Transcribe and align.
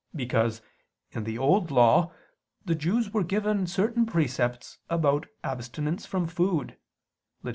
Because, 0.15 0.63
in 1.11 1.25
the 1.25 1.37
Old 1.37 1.69
Law, 1.69 2.11
the 2.65 2.73
Jews 2.73 3.11
were 3.13 3.23
given 3.23 3.67
certain 3.67 4.07
precepts 4.07 4.79
about 4.89 5.27
abstinence 5.43 6.07
from 6.07 6.25
food 6.25 6.75
(Lev. 7.43 7.49